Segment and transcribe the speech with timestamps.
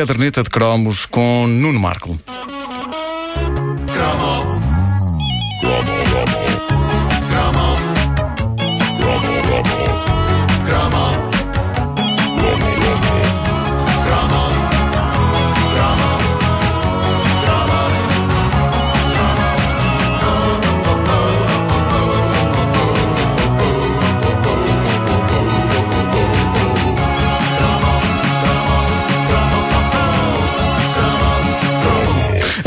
[0.00, 2.16] Caderneta de cromos com Nuno Marco.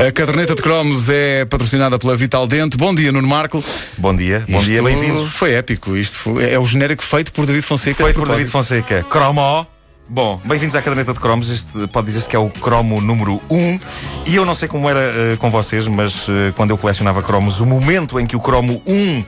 [0.08, 2.76] A caderneta de cromos é patrocinada pela Vital Dente.
[2.76, 3.64] Bom dia, Nuno Marco.
[3.98, 5.32] Bom dia, bom Isto dia, bem-vindos.
[5.32, 5.96] Foi épico.
[5.96, 8.04] Isto foi- é o genérico feito por David Fonseca.
[8.04, 8.50] Feito por David.
[8.50, 9.04] Fonseca.
[9.10, 9.66] Cromo.
[10.08, 11.50] Bom, bem-vindos à caderneta de cromos.
[11.50, 13.80] Este pode dizer-se que é o cromo número 1.
[14.28, 17.62] E eu não sei como era eh, com vocês, mas eh, quando eu colecionava cromos,
[17.62, 19.24] o momento em que o cromo 1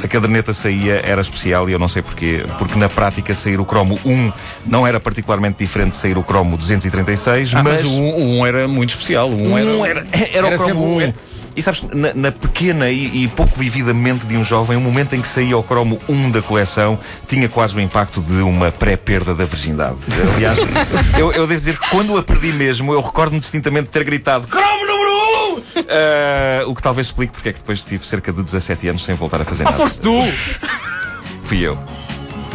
[0.00, 2.44] da caderneta saía era especial e eu não sei porquê.
[2.58, 4.32] Porque na prática sair o cromo 1
[4.66, 7.82] não era particularmente diferente de sair o cromo 236, Ah, mas.
[7.82, 9.28] mas o 1 um, era muito especial.
[9.28, 11.08] O 1 um Um era, era, era, era o cromo sempre um.
[11.08, 11.12] 1.
[11.56, 15.14] E sabes, na, na pequena e, e pouco vivida mente de um jovem, o momento
[15.14, 19.34] em que saía o cromo 1 da coleção tinha quase o impacto de uma pré-perda
[19.34, 19.98] da virgindade.
[20.34, 20.58] Aliás,
[21.18, 24.48] eu, eu devo dizer que quando a perdi mesmo, eu recordo-me distintamente de ter gritado
[24.48, 25.10] cromo número
[25.58, 25.84] 1!
[25.88, 29.14] Ah, o que talvez explique porque é que depois tive cerca de 17 anos sem
[29.14, 29.76] voltar a fazer nada.
[29.90, 30.22] tu!
[31.44, 31.78] Fui eu.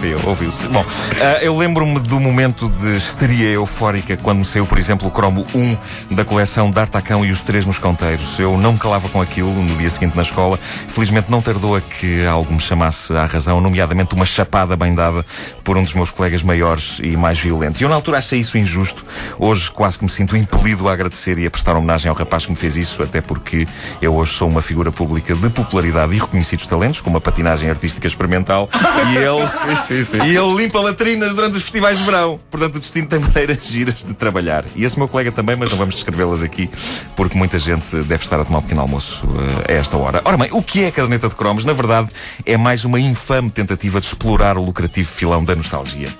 [0.02, 0.66] Eu, ouviu-se.
[0.68, 0.86] Bom,
[1.22, 5.46] ah, eu lembro-me do momento de histeria eufórica quando me saiu, por exemplo, o cromo
[5.54, 8.40] 1 da coleção D'Artacão e os Três Mosconteiros.
[8.40, 10.58] Eu não me calava com aquilo no dia seguinte na escola.
[10.58, 15.26] Felizmente não tardou a que algo me chamasse à razão, nomeadamente uma chapada bem dada
[15.66, 17.82] por um dos meus colegas maiores e mais violentos.
[17.82, 19.06] Eu na altura achei isso injusto.
[19.38, 22.52] Hoje quase que me sinto impelido a agradecer e a prestar homenagem ao rapaz que
[22.52, 23.68] me fez isso, até porque
[24.02, 28.08] eu hoje sou uma figura pública de popularidade e reconhecidos talentos, com uma patinagem artística
[28.08, 28.70] experimental.
[29.12, 29.46] e ele
[29.90, 30.18] Sim, sim.
[30.22, 32.40] e ele limpa latrinas durante os festivais de verão.
[32.52, 34.64] Portanto, o destino tem maneiras giras de trabalhar.
[34.76, 36.70] E esse meu colega também, mas não vamos descrevê-las aqui,
[37.16, 39.28] porque muita gente deve estar a tomar um pequeno almoço
[39.68, 40.22] eh, a esta hora.
[40.24, 41.66] Ora bem, o que é a caderneta de cromos?
[41.66, 42.10] Na verdade,
[42.46, 46.14] é mais uma infame tentativa de explorar o lucrativo filão da nostalgia.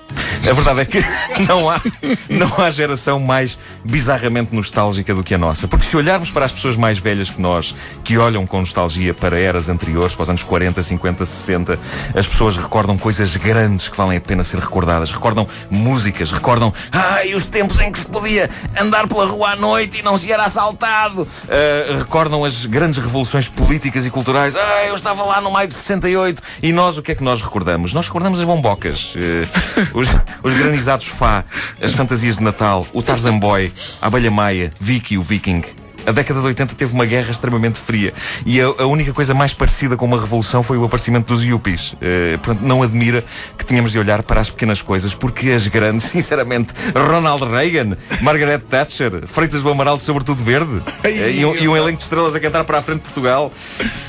[0.48, 1.04] A verdade é que
[1.46, 1.80] não há,
[2.28, 5.68] não há geração mais bizarramente nostálgica do que a nossa.
[5.68, 9.38] Porque se olharmos para as pessoas mais velhas que nós, que olham com nostalgia para
[9.38, 11.78] eras anteriores, para os anos 40, 50, 60,
[12.14, 15.12] as pessoas recordam coisas grandes que valem a pena ser recordadas.
[15.12, 18.48] Recordam músicas, recordam, ai, os tempos em que se podia
[18.80, 21.26] andar pela rua à noite e não se era assaltado.
[21.48, 24.56] Ah, recordam as grandes revoluções políticas e culturais.
[24.56, 26.42] Ai, eu estava lá no maio de 68.
[26.62, 27.92] E nós, o que é que nós recordamos?
[27.92, 29.46] Nós recordamos as bombocas, eh,
[29.94, 30.08] os,
[30.42, 31.44] os granizados Fá,
[31.82, 35.79] as fantasias de Natal, o Tarzan Boy, a Abelha Maia, Vicky, o Viking.
[36.10, 38.12] A década de 80 teve uma guerra extremamente fria
[38.44, 41.94] e a, a única coisa mais parecida com uma revolução foi o aparecimento dos yuppies.
[42.02, 43.24] Eh, portanto, não admira
[43.56, 48.58] que tenhamos de olhar para as pequenas coisas, porque as grandes, sinceramente, Ronald Reagan, Margaret
[48.58, 52.34] Thatcher, Freitas do Amaral de Sobretudo Verde eh, e, um, e um elenco de estrelas
[52.34, 53.52] a cantar para a frente de Portugal.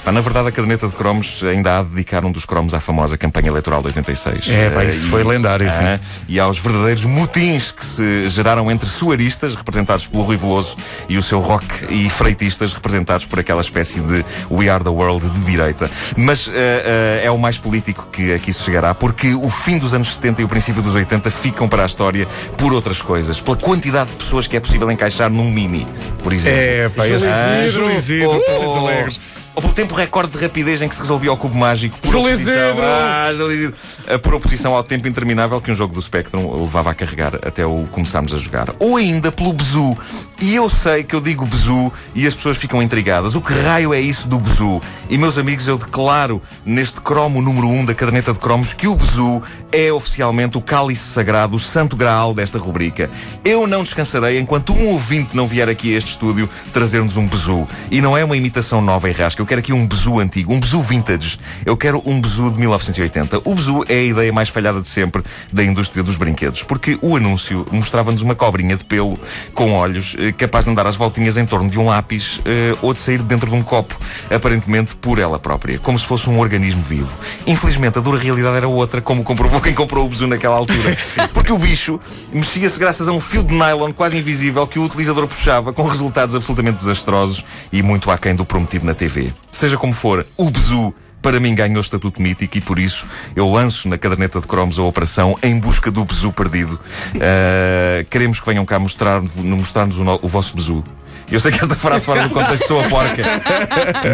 [0.03, 2.79] Pá, na verdade, a caderneta de cromos ainda há de dedicar um dos cromos à
[2.79, 4.49] famosa campanha eleitoral de 86.
[4.49, 5.83] É, pá, Eh, isso e- foi lendário, sim.
[5.83, 10.75] Ah, e aos verdadeiros motins que se geraram entre suaristas, representados pelo Rui Veloso,
[11.07, 15.29] e o seu rock, e freitistas, representados por aquela espécie de We Are the World
[15.29, 15.89] de direita.
[16.17, 19.93] Mas ah, ah, é o mais político que aqui se chegará, porque o fim dos
[19.93, 23.57] anos 70 e o princípio dos 80 ficam para a história por outras coisas, pela
[23.57, 25.85] quantidade de pessoas que é possível encaixar num mini,
[26.23, 26.59] por exemplo.
[26.59, 29.19] É, pá, esse Júlio Isidro, Presentes ou- Alegres.
[29.55, 32.53] Ou pelo tempo recorde de rapidez em que se resolvia o cubo mágico por oposição!
[32.81, 37.65] Ah, por oposição ao tempo interminável que um jogo do Spectrum levava a carregar até
[37.65, 38.73] o começarmos a jogar.
[38.79, 39.97] Ou ainda pelo Bezu.
[40.41, 43.35] E eu sei que eu digo Bezu e as pessoas ficam intrigadas.
[43.35, 44.81] O que raio é isso do Bezu?
[45.09, 48.95] E meus amigos, eu declaro neste cromo número 1 da caderneta de cromos que o
[48.95, 49.41] Bezu
[49.71, 53.09] é oficialmente o cálice sagrado, o santo graal desta rubrica.
[53.43, 57.67] Eu não descansarei enquanto um ouvinte não vier aqui a este estúdio trazer-nos um Bezu.
[57.89, 59.40] E não é uma imitação nova e rasca.
[59.41, 61.39] Eu quero aqui um Bezu antigo, um Bezu vintage.
[61.65, 63.41] Eu quero um Bezu de 1980.
[63.43, 67.15] O Bezu é a ideia mais falhada de sempre da indústria dos brinquedos, porque o
[67.15, 69.19] anúncio mostrava-nos uma cobrinha de pelo
[69.55, 72.93] com olhos, eh, capaz de andar às voltinhas em torno de um lápis eh, ou
[72.93, 73.99] de sair dentro de um copo,
[74.29, 77.17] aparentemente por ela própria, como se fosse um organismo vivo.
[77.47, 80.95] Infelizmente, a dura realidade era outra, como comprovou quem comprou o Bezu naquela altura.
[81.33, 81.99] Porque o bicho
[82.31, 86.35] mexia-se graças a um fio de nylon quase invisível que o utilizador puxava, com resultados
[86.35, 87.43] absolutamente desastrosos
[87.73, 89.30] e muito aquém do prometido na TV.
[89.51, 93.05] Seja como for, o Bezu para mim ganhou estatuto mítico e por isso
[93.35, 96.79] eu lanço na caderneta de cromos a operação em busca do bezu perdido.
[97.15, 100.83] Uh, queremos que venham cá mostrar-nos mostrar o, o vosso bezu.
[101.29, 103.23] Eu sei que esta frase fora do contexto soa porca,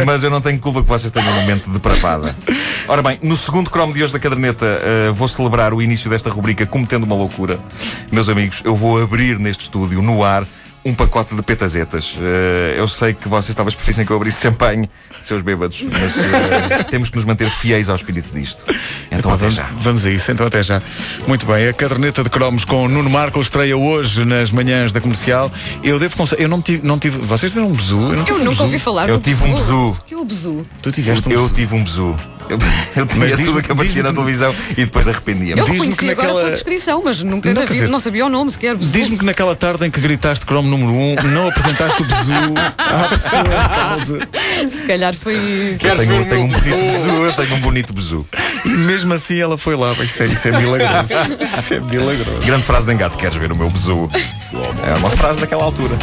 [0.06, 2.36] mas eu não tenho culpa que vocês tenham uma mente depravada.
[2.88, 4.66] Ora bem, no segundo cromo de hoje da caderneta,
[5.10, 7.58] uh, vou celebrar o início desta rubrica cometendo uma loucura.
[8.12, 10.46] Meus amigos, eu vou abrir neste estúdio, no ar,
[10.86, 12.16] um pacote de petazetas.
[12.16, 14.90] Uh, eu sei que vocês estavam preferissem que eu abrisse champanhe,
[15.22, 18.64] seus bêbados, mas uh, temos que nos manter fiéis ao espírito disto.
[19.12, 19.70] Então até já.
[19.78, 20.82] Vamos a isso, então até já.
[21.28, 25.52] Muito bem, a caderneta de cromos com Nuno Marco estreia hoje nas manhãs da comercial.
[25.84, 27.18] Eu devo eu não tive, não tive.
[27.20, 28.00] Vocês tiveram um bezu?
[28.14, 30.02] Eu, eu nunca ouvi falar Eu tive um bezu.
[30.06, 30.66] Que é o bezu?
[30.82, 32.16] Tu tiveste um Eu tive um bezu.
[32.50, 32.58] Eu,
[32.96, 35.62] eu tinha mas tudo que aparecia na televisão e depois arrependia-me.
[35.62, 36.42] Eu reconheci agora naquela...
[36.42, 38.76] pela descrição, mas nunca não, dizer, não sabia o nome sequer.
[38.76, 42.32] Diz-me que naquela tarde em que gritaste cromo número 1, um, não apresentaste o bezu
[42.78, 44.30] à pessoa em causa.
[44.70, 45.86] Se calhar foi isso.
[45.86, 48.26] Eu tenho, tenho um bonito bezu, eu tenho um bonito bezu.
[48.66, 51.14] E mesmo assim ela foi lá, mas isso é, isso é milagroso.
[51.60, 52.40] Isso é milagroso.
[52.46, 54.10] Grande frase de engate, queres ver o meu bezu?
[54.86, 55.98] É uma frase daquela altura.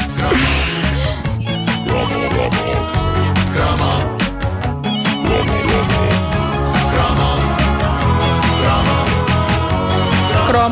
[10.65, 10.69] A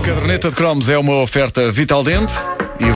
[0.00, 2.34] caderneta de cromos é uma oferta Vital Dente.